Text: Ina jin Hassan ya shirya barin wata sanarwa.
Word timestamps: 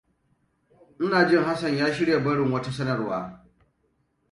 Ina 1.07 1.19
jin 1.29 1.43
Hassan 1.51 1.77
ya 1.77 1.93
shirya 1.93 2.19
barin 2.19 2.51
wata 2.51 2.71
sanarwa. 2.71 3.45